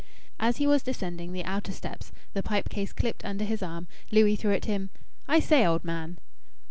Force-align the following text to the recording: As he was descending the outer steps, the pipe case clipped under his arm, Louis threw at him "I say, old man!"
As 0.39 0.57
he 0.57 0.65
was 0.65 0.81
descending 0.81 1.31
the 1.31 1.45
outer 1.45 1.71
steps, 1.71 2.11
the 2.33 2.41
pipe 2.41 2.69
case 2.69 2.91
clipped 2.91 3.23
under 3.23 3.43
his 3.45 3.61
arm, 3.61 3.85
Louis 4.09 4.35
threw 4.35 4.51
at 4.55 4.65
him 4.65 4.89
"I 5.27 5.39
say, 5.39 5.63
old 5.63 5.83
man!" 5.85 6.17